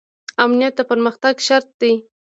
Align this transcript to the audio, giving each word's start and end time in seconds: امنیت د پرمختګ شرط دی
امنیت 0.43 0.73
د 0.77 0.81
پرمختګ 0.89 1.35
شرط 1.47 1.69
دی 1.81 1.93